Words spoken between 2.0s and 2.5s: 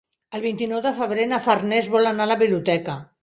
anar a la